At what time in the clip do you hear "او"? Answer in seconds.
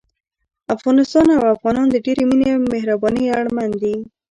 1.37-1.41, 2.53-2.59